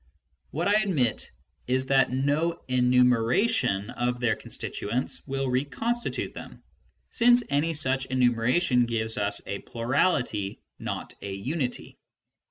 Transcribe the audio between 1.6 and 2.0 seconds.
is